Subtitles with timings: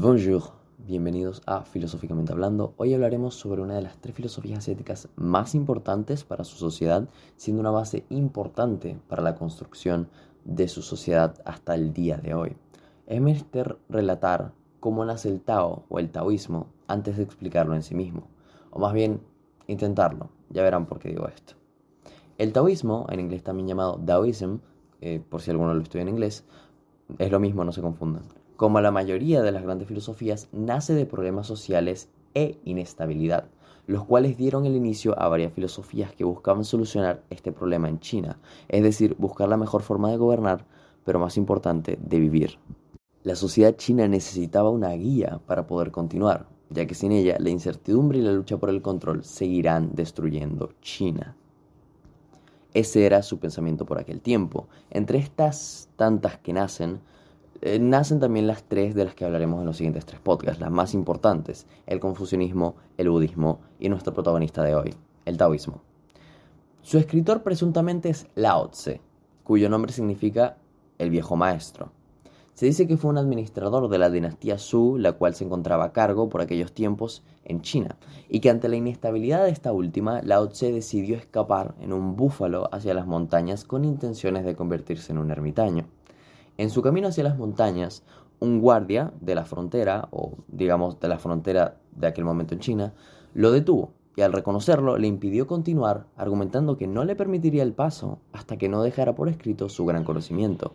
[0.00, 0.52] Bonjour,
[0.86, 2.72] bienvenidos a Filosóficamente Hablando.
[2.76, 7.58] Hoy hablaremos sobre una de las tres filosofías asiáticas más importantes para su sociedad, siendo
[7.58, 10.08] una base importante para la construcción
[10.44, 12.56] de su sociedad hasta el día de hoy.
[13.08, 17.96] Es menester relatar cómo nace el Tao o el taoísmo antes de explicarlo en sí
[17.96, 18.28] mismo,
[18.70, 19.20] o más bien
[19.66, 21.54] intentarlo, ya verán por qué digo esto.
[22.38, 24.58] El taoísmo, en inglés también llamado Taoism,
[25.00, 26.44] eh, por si alguno lo estudia en inglés,
[27.18, 31.06] es lo mismo, no se confundan como la mayoría de las grandes filosofías, nace de
[31.06, 33.44] problemas sociales e inestabilidad,
[33.86, 38.40] los cuales dieron el inicio a varias filosofías que buscaban solucionar este problema en China,
[38.66, 40.66] es decir, buscar la mejor forma de gobernar,
[41.04, 42.58] pero más importante, de vivir.
[43.22, 48.18] La sociedad china necesitaba una guía para poder continuar, ya que sin ella la incertidumbre
[48.18, 51.36] y la lucha por el control seguirán destruyendo China.
[52.74, 54.66] Ese era su pensamiento por aquel tiempo.
[54.90, 57.00] Entre estas tantas que nacen,
[57.60, 60.70] eh, nacen también las tres de las que hablaremos en los siguientes tres podcasts, las
[60.70, 65.82] más importantes, el confucianismo, el budismo y nuestro protagonista de hoy, el taoísmo.
[66.82, 69.00] Su escritor presuntamente es Lao Tse,
[69.42, 70.56] cuyo nombre significa
[70.98, 71.90] el viejo maestro.
[72.54, 75.92] Se dice que fue un administrador de la dinastía Su, la cual se encontraba a
[75.92, 77.96] cargo por aquellos tiempos en China,
[78.28, 82.68] y que ante la inestabilidad de esta última, Lao Tse decidió escapar en un búfalo
[82.72, 85.86] hacia las montañas con intenciones de convertirse en un ermitaño.
[86.58, 88.02] En su camino hacia las montañas,
[88.40, 92.94] un guardia de la frontera, o digamos de la frontera de aquel momento en China,
[93.32, 98.18] lo detuvo y al reconocerlo le impidió continuar, argumentando que no le permitiría el paso
[98.32, 100.74] hasta que no dejara por escrito su gran conocimiento.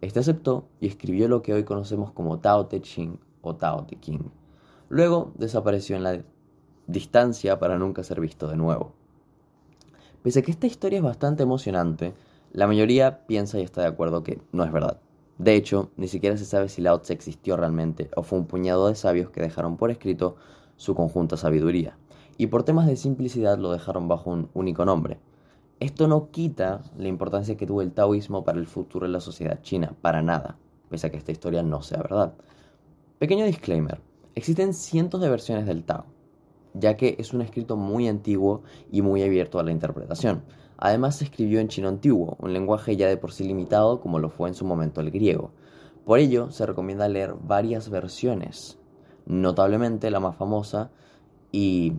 [0.00, 4.00] Este aceptó y escribió lo que hoy conocemos como Tao Te Ching o Tao Te
[4.00, 4.30] Ching.
[4.88, 6.22] Luego desapareció en la
[6.86, 8.94] distancia para nunca ser visto de nuevo.
[10.22, 12.14] Pese a que esta historia es bastante emocionante,
[12.52, 14.98] la mayoría piensa y está de acuerdo que no es verdad.
[15.40, 18.88] De hecho, ni siquiera se sabe si Lao Tse existió realmente o fue un puñado
[18.88, 20.36] de sabios que dejaron por escrito
[20.76, 21.96] su conjunta sabiduría,
[22.36, 25.18] y por temas de simplicidad lo dejaron bajo un único nombre.
[25.78, 29.62] Esto no quita la importancia que tuvo el taoísmo para el futuro de la sociedad
[29.62, 30.58] china, para nada,
[30.90, 32.34] pese a que esta historia no sea verdad.
[33.18, 33.98] Pequeño disclaimer,
[34.34, 36.04] existen cientos de versiones del Tao,
[36.74, 38.62] ya que es un escrito muy antiguo
[38.92, 40.42] y muy abierto a la interpretación.
[40.80, 44.30] Además se escribió en chino antiguo, un lenguaje ya de por sí limitado como lo
[44.30, 45.50] fue en su momento el griego.
[46.06, 48.78] Por ello se recomienda leer varias versiones,
[49.26, 50.90] notablemente la más famosa
[51.52, 51.92] y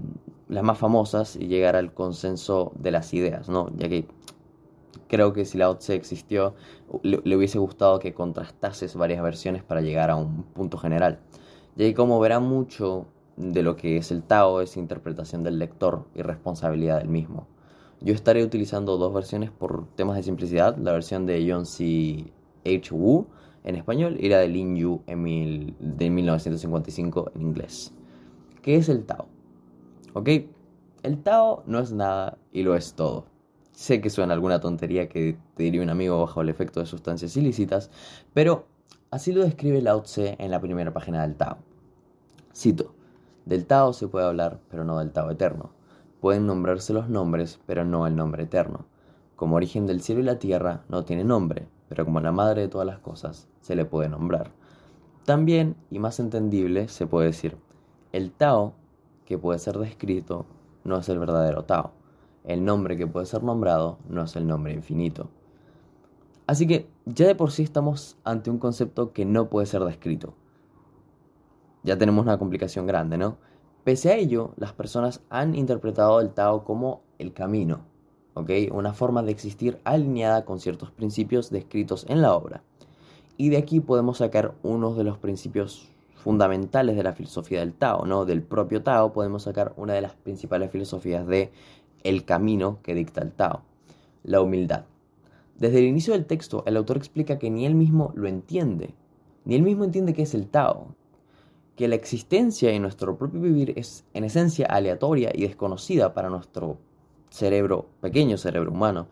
[0.47, 3.69] las más famosas y llegar al consenso de las ideas, ¿no?
[3.77, 4.07] Ya que
[5.07, 6.55] creo que si Lao Tse existió,
[7.03, 11.19] le, le, hubiese gustado que contrastases varias versiones para llegar a un punto general.
[11.75, 13.05] Ya que como verá mucho
[13.37, 17.47] de lo que es el Tao es interpretación del lector y responsabilidad del mismo.
[18.03, 22.33] Yo estaré utilizando dos versiones por temas de simplicidad, la versión de John C.
[22.65, 22.91] H.
[22.91, 23.27] Wu
[23.63, 27.93] en español y la de Lin Yu en de 1955 en inglés.
[28.63, 29.27] ¿Qué es el Tao?
[30.13, 30.29] ¿Ok?
[31.03, 33.25] El Tao no es nada y lo es todo.
[33.71, 37.37] Sé que suena alguna tontería que te diría un amigo bajo el efecto de sustancias
[37.37, 37.91] ilícitas,
[38.33, 38.65] pero
[39.11, 41.59] así lo describe Lao Tse en la primera página del Tao.
[42.51, 42.95] Cito,
[43.45, 45.80] del Tao se puede hablar, pero no del Tao eterno
[46.21, 48.85] Pueden nombrarse los nombres, pero no el nombre eterno.
[49.35, 52.67] Como origen del cielo y la tierra no tiene nombre, pero como la madre de
[52.67, 54.51] todas las cosas, se le puede nombrar.
[55.25, 57.57] También, y más entendible, se puede decir,
[58.11, 58.75] el Tao,
[59.25, 60.45] que puede ser descrito,
[60.83, 61.91] no es el verdadero Tao.
[62.43, 65.29] El nombre que puede ser nombrado no es el nombre infinito.
[66.45, 70.35] Así que ya de por sí estamos ante un concepto que no puede ser descrito.
[71.81, 73.37] Ya tenemos una complicación grande, ¿no?
[73.83, 77.81] Pese a ello, las personas han interpretado el Tao como el camino,
[78.71, 82.61] una forma de existir alineada con ciertos principios descritos en la obra.
[83.37, 88.05] Y de aquí podemos sacar uno de los principios fundamentales de la filosofía del Tao,
[88.05, 88.25] ¿no?
[88.25, 91.51] Del propio Tao podemos sacar una de las principales filosofías de
[92.03, 93.63] el camino que dicta el Tao,
[94.23, 94.85] la humildad.
[95.57, 98.93] Desde el inicio del texto, el autor explica que ni él mismo lo entiende,
[99.45, 100.95] ni él mismo entiende qué es el Tao,
[101.81, 106.77] que la existencia y nuestro propio vivir es en esencia aleatoria y desconocida para nuestro
[107.31, 109.07] cerebro, pequeño cerebro humano,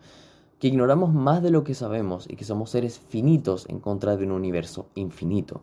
[0.60, 4.24] que ignoramos más de lo que sabemos y que somos seres finitos en contra de
[4.24, 5.62] un universo infinito.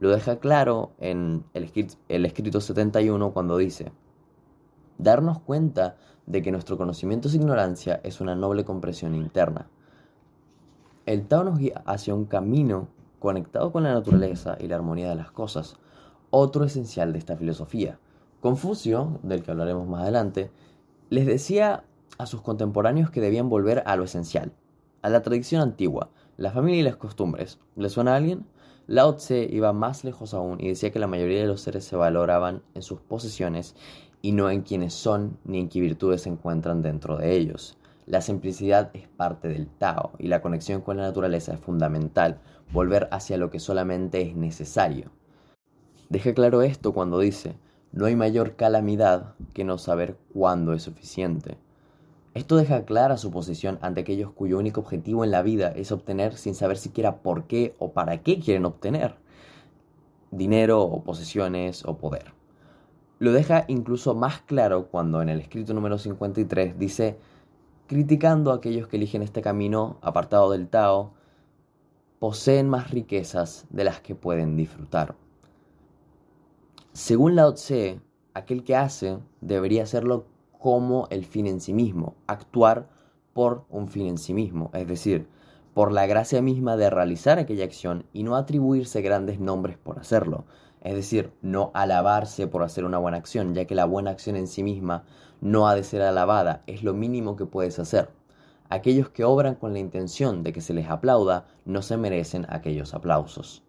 [0.00, 3.92] Lo deja claro en el escrito, el escrito 71 cuando dice,
[4.96, 9.68] darnos cuenta de que nuestro conocimiento es ignorancia es una noble compresión interna.
[11.04, 15.16] El Tao nos guía hacia un camino conectado con la naturaleza y la armonía de
[15.16, 15.76] las cosas,
[16.30, 17.98] otro esencial de esta filosofía.
[18.40, 20.50] Confucio, del que hablaremos más adelante,
[21.10, 21.84] les decía
[22.18, 24.52] a sus contemporáneos que debían volver a lo esencial,
[25.02, 27.58] a la tradición antigua, la familia y las costumbres.
[27.76, 28.46] ¿Le suena a alguien?
[28.86, 31.96] Lao Tse iba más lejos aún y decía que la mayoría de los seres se
[31.96, 33.74] valoraban en sus posesiones
[34.22, 37.76] y no en quienes son ni en qué virtudes se encuentran dentro de ellos.
[38.06, 42.40] La simplicidad es parte del Tao y la conexión con la naturaleza es fundamental,
[42.72, 45.10] volver hacia lo que solamente es necesario.
[46.08, 47.56] Deja claro esto cuando dice,
[47.92, 51.58] no hay mayor calamidad que no saber cuándo es suficiente.
[52.34, 56.36] Esto deja clara su posición ante aquellos cuyo único objetivo en la vida es obtener
[56.36, 59.16] sin saber siquiera por qué o para qué quieren obtener
[60.30, 62.32] dinero o posesiones o poder.
[63.18, 67.18] Lo deja incluso más claro cuando en el escrito número 53 dice,
[67.86, 71.14] criticando a aquellos que eligen este camino apartado del Tao,
[72.18, 75.14] poseen más riquezas de las que pueden disfrutar.
[76.98, 78.00] Según Lao Tse,
[78.34, 80.26] aquel que hace debería hacerlo
[80.58, 82.88] como el fin en sí mismo, actuar
[83.34, 85.28] por un fin en sí mismo, es decir,
[85.74, 90.44] por la gracia misma de realizar aquella acción y no atribuirse grandes nombres por hacerlo,
[90.80, 94.48] es decir, no alabarse por hacer una buena acción, ya que la buena acción en
[94.48, 95.04] sí misma
[95.40, 98.10] no ha de ser alabada, es lo mínimo que puedes hacer.
[98.70, 102.92] Aquellos que obran con la intención de que se les aplauda no se merecen aquellos
[102.92, 103.62] aplausos.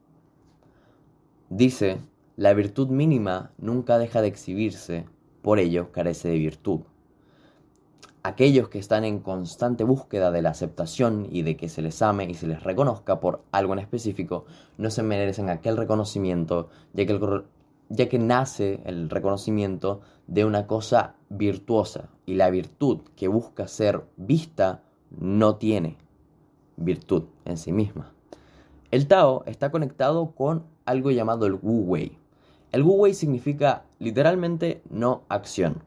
[1.51, 1.99] Dice,
[2.39, 5.05] la virtud mínima nunca deja de exhibirse,
[5.41, 6.79] por ello carece de virtud.
[8.23, 12.29] Aquellos que están en constante búsqueda de la aceptación y de que se les ame
[12.29, 14.45] y se les reconozca por algo en específico,
[14.77, 17.43] no se merecen aquel reconocimiento, ya que,
[17.89, 24.05] ya que nace el reconocimiento de una cosa virtuosa y la virtud que busca ser
[24.15, 24.81] vista
[25.11, 25.97] no tiene
[26.77, 28.13] virtud en sí misma.
[28.91, 32.17] El Tao está conectado con algo llamado el Wu Wei.
[32.71, 35.83] El Wu significa literalmente no acción.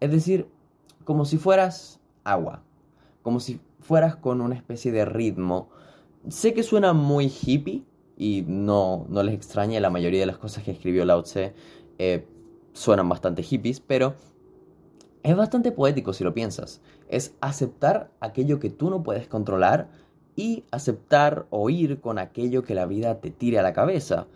[0.00, 0.46] Es decir,
[1.04, 2.62] como si fueras agua,
[3.22, 5.70] como si fueras con una especie de ritmo.
[6.28, 7.84] Sé que suena muy hippie
[8.16, 11.54] y no, no les extraña, la mayoría de las cosas que escribió Lao Tse
[11.98, 12.26] eh,
[12.72, 14.14] suenan bastante hippies, pero
[15.22, 16.80] es bastante poético si lo piensas.
[17.08, 19.88] Es aceptar aquello que tú no puedes controlar
[20.36, 24.26] y aceptar o ir con aquello que la vida te tire a la cabeza.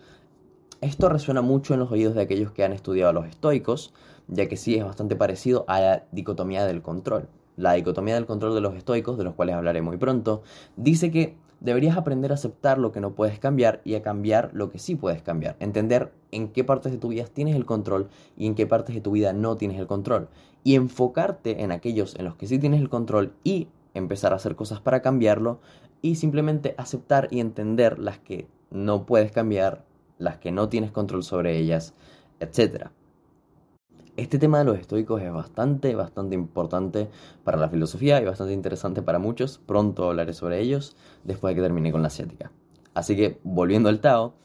[0.83, 3.93] Esto resuena mucho en los oídos de aquellos que han estudiado a los estoicos,
[4.27, 7.29] ya que sí es bastante parecido a la dicotomía del control.
[7.55, 10.43] La dicotomía del control de los estoicos, de los cuales hablaré muy pronto,
[10.75, 14.71] dice que deberías aprender a aceptar lo que no puedes cambiar y a cambiar lo
[14.71, 15.55] que sí puedes cambiar.
[15.61, 18.99] Entender en qué partes de tu vida tienes el control y en qué partes de
[18.99, 20.27] tu vida no tienes el control.
[20.65, 24.57] Y enfocarte en aquellos en los que sí tienes el control y empezar a hacer
[24.57, 25.61] cosas para cambiarlo
[26.01, 29.85] y simplemente aceptar y entender las que no puedes cambiar,
[30.17, 31.93] las que no tienes control sobre ellas,
[32.39, 32.87] etc.
[34.15, 37.09] Este tema de los estoicos es bastante, bastante importante
[37.43, 39.59] para la filosofía y bastante interesante para muchos.
[39.65, 42.51] Pronto hablaré sobre ellos después de que termine con la asiática.
[42.93, 44.35] Así que, volviendo al Tao,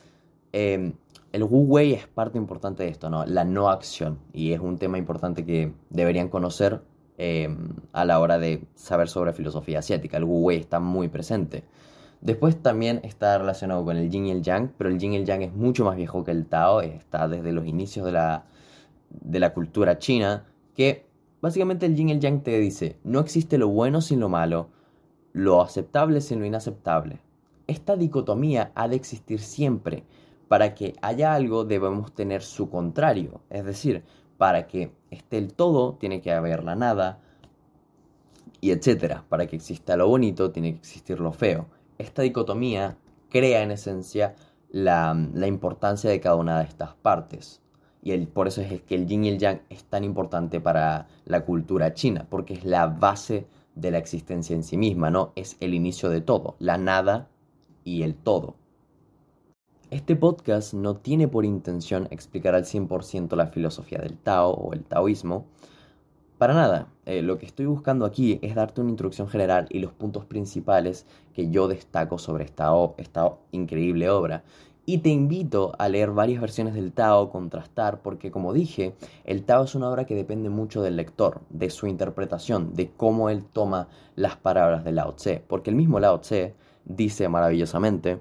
[0.52, 0.94] em,
[1.32, 3.26] el Wu Wei es parte importante de esto, ¿no?
[3.26, 4.18] La no acción.
[4.32, 6.80] Y es un tema importante que deberían conocer
[7.18, 10.16] em, a la hora de saber sobre filosofía asiática.
[10.16, 11.64] El Wu Wei está muy presente.
[12.20, 15.24] Después también está relacionado con el Yin y el Yang, pero el Yin y el
[15.24, 18.44] Yang es mucho más viejo que el Tao, está desde los inicios de la
[19.10, 20.44] de la cultura china,
[20.74, 21.06] que
[21.40, 24.68] básicamente el yin y el yang te dice, no existe lo bueno sin lo malo,
[25.32, 27.20] lo aceptable sin lo inaceptable.
[27.66, 30.04] Esta dicotomía ha de existir siempre.
[30.48, 34.02] Para que haya algo debemos tener su contrario, es decir,
[34.38, 37.20] para que esté el todo tiene que haber la nada,
[38.60, 39.24] y etcétera.
[39.28, 41.66] Para que exista lo bonito tiene que existir lo feo.
[41.98, 42.96] Esta dicotomía
[43.28, 44.34] crea en esencia
[44.70, 47.60] la, la importancia de cada una de estas partes.
[48.02, 51.08] Y el, por eso es que el yin y el yang es tan importante para
[51.24, 55.32] la cultura china, porque es la base de la existencia en sí misma, ¿no?
[55.36, 57.28] Es el inicio de todo, la nada
[57.84, 58.54] y el todo.
[59.90, 64.84] Este podcast no tiene por intención explicar al 100% la filosofía del Tao o el
[64.84, 65.46] taoísmo.
[66.38, 69.92] Para nada, eh, lo que estoy buscando aquí es darte una introducción general y los
[69.92, 71.04] puntos principales
[71.34, 74.44] que yo destaco sobre esta, esta increíble obra.
[74.86, 79.64] Y te invito a leer varias versiones del Tao, contrastar, porque como dije, el Tao
[79.64, 83.88] es una obra que depende mucho del lector, de su interpretación, de cómo él toma
[84.14, 86.54] las palabras de Lao Tse, porque el mismo Lao Tse
[86.84, 88.20] dice maravillosamente,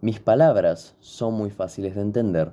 [0.00, 2.52] mis palabras son muy fáciles de entender,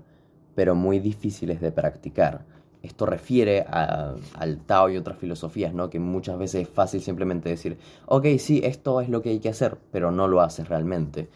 [0.55, 2.45] pero muy difíciles de practicar.
[2.81, 5.89] Esto refiere al Tao y otras filosofías, ¿no?
[5.89, 9.49] Que muchas veces es fácil simplemente decir, ok, sí, esto es lo que hay que
[9.49, 11.29] hacer, pero no lo haces realmente.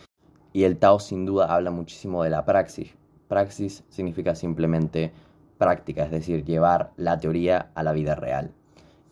[0.54, 2.96] Y el Tao sin duda habla muchísimo de la praxis.
[3.28, 5.12] Praxis significa simplemente
[5.58, 8.52] práctica, es decir, llevar la teoría a la vida real.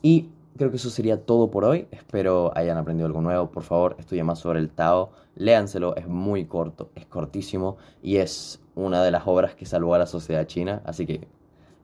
[0.01, 1.87] Y creo que eso sería todo por hoy.
[1.91, 3.51] Espero hayan aprendido algo nuevo.
[3.51, 5.11] Por favor, estudien más sobre el Tao.
[5.35, 9.99] Léanselo, es muy corto, es cortísimo y es una de las obras que salvó a
[9.99, 10.81] la sociedad china.
[10.85, 11.27] Así que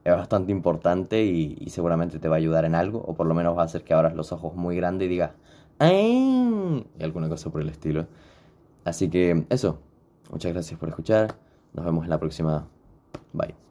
[0.04, 3.00] es bastante importante y, seguramente te va a ayudar en algo.
[3.06, 5.32] O por lo menos va a hacer que abras los ojos muy grandes y digas
[5.78, 6.86] ¡Ay!
[6.98, 8.06] y alguna cosa por el estilo.
[8.84, 9.78] Así que eso.
[10.30, 11.36] Muchas gracias por escuchar.
[11.72, 12.66] Nos vemos en la próxima.
[13.32, 13.67] Bye.